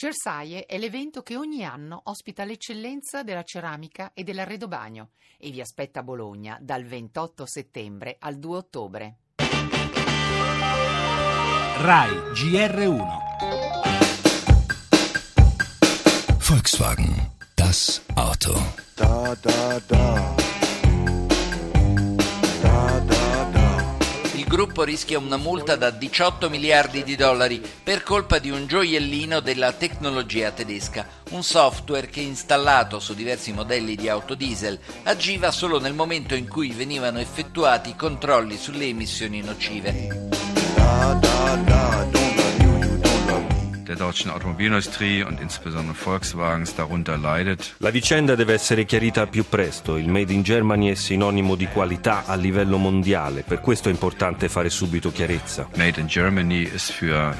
[0.00, 6.00] Cersaie è l'evento che ogni anno ospita l'eccellenza della ceramica e dell'arredobagno e vi aspetta
[6.00, 9.16] a Bologna dal 28 settembre al 2 ottobre.
[11.76, 13.08] RAI GR1
[16.48, 18.54] Volkswagen, das Auto.
[18.94, 20.39] Da da da.
[24.40, 29.40] Il gruppo rischia una multa da 18 miliardi di dollari per colpa di un gioiellino
[29.40, 35.78] della tecnologia tedesca, un software che installato su diversi modelli di auto diesel agiva solo
[35.78, 40.30] nel momento in cui venivano effettuati controlli sulle emissioni nocive.
[40.74, 42.29] Da da da.
[43.90, 47.74] Der deutschen Automobilindustrie und insbesondere Volkswagens darunter leidet.
[47.78, 49.96] La vicenda deve essere chiarita al più presto.
[49.96, 54.48] Il Made in Germany è sinonimo di qualità a livello mondiale, per questo è importante
[54.48, 55.66] fare subito chiarezza.
[55.74, 57.34] Made in Germany ist für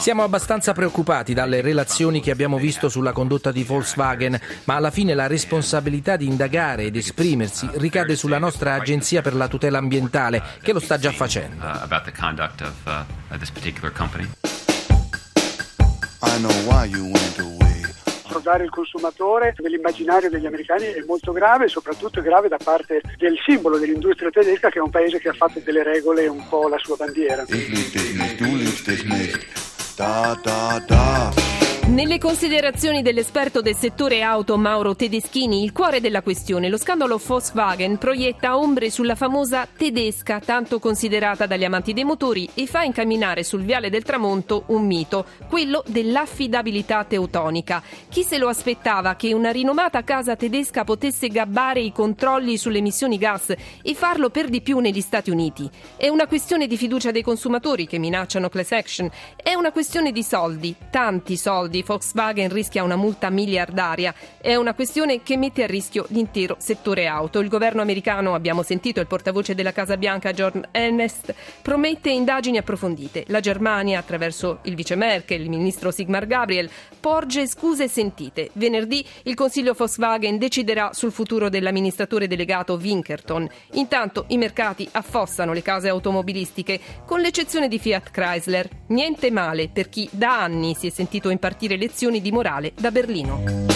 [0.00, 5.14] Siamo abbastanza preoccupati dalle relazioni che abbiamo visto sulla condotta di Volkswagen, ma alla fine
[5.14, 10.72] la responsabilità di indagare ed esprimersi ricade sulla nostra Agenzia per la tutela ambientale, che
[10.72, 11.64] lo sta già facendo.
[11.64, 11.84] Uh,
[12.84, 13.06] uh.
[16.22, 17.65] I know why you went away.
[18.36, 23.36] Approdare il consumatore nell'immaginario degli americani è molto grave soprattutto è grave da parte del
[23.44, 26.78] simbolo dell'industria tedesca che è un paese che ha fatto delle regole un po' la
[26.78, 27.44] sua bandiera.
[29.96, 30.95] Da da da.
[31.96, 37.96] Nelle considerazioni dell'esperto del settore auto Mauro Tedeschini, il cuore della questione, lo scandalo Volkswagen
[37.96, 43.62] proietta ombre sulla famosa tedesca, tanto considerata dagli amanti dei motori, e fa incamminare sul
[43.62, 47.82] viale del tramonto un mito, quello dell'affidabilità teutonica.
[48.10, 53.16] Chi se lo aspettava che una rinomata casa tedesca potesse gabbare i controlli sulle emissioni
[53.16, 55.66] gas e farlo per di più negli Stati Uniti?
[55.96, 59.10] È una questione di fiducia dei consumatori che minacciano class action,
[59.42, 64.12] è una questione di soldi, tanti soldi Volkswagen rischia una multa miliardaria.
[64.40, 67.38] È una questione che mette a rischio l'intero settore auto.
[67.38, 71.32] Il governo americano, abbiamo sentito il portavoce della Casa Bianca John Ernest,
[71.62, 73.24] promette indagini approfondite.
[73.28, 78.50] La Germania, attraverso il vice Merkel, il ministro Sigmar Gabriel, porge scuse sentite.
[78.54, 83.48] Venerdì il Consiglio Volkswagen deciderà sul futuro dell'amministratore delegato Winkerton.
[83.74, 88.68] Intanto i mercati affossano le case automobilistiche, con l'eccezione di Fiat Chrysler.
[88.88, 93.66] Niente male per chi da anni si è sentito impartire lezioni di morale da Berlino.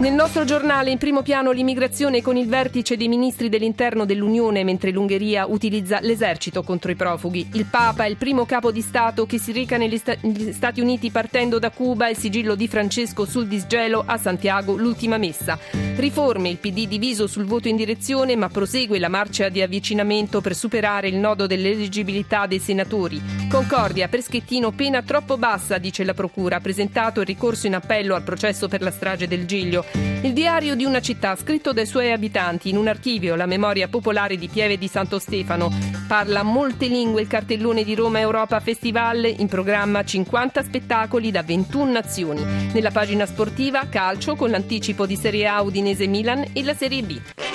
[0.00, 4.92] Nel nostro giornale in primo piano l'immigrazione con il vertice dei ministri dell'interno dell'Unione mentre
[4.92, 7.50] l'Ungheria utilizza l'esercito contro i profughi.
[7.52, 10.80] Il Papa è il primo capo di Stato che si reca negli Sta- negli Stati
[10.80, 15.58] Uniti partendo da Cuba il sigillo di Francesco sul disgelo a Santiago l'ultima messa.
[16.00, 20.56] Riforme il PD diviso sul voto in direzione ma prosegue la marcia di avvicinamento per
[20.56, 23.20] superare il nodo dell'eleggibilità dei senatori.
[23.50, 26.56] Concordia per Schettino pena troppo bassa dice la Procura.
[26.56, 29.84] Ha presentato il ricorso in appello al processo per la strage del Giglio.
[30.22, 34.38] Il diario di una città scritto dai suoi abitanti in un archivio, la memoria popolare
[34.38, 35.70] di Pieve di Santo Stefano.
[36.06, 41.90] Parla molte lingue il cartellone di Roma Europa Festival, in programma 50 spettacoli da 21
[41.90, 42.42] nazioni.
[42.72, 47.49] Nella pagina sportiva calcio con l'anticipo di Serie A Udinese Milan e la Serie B.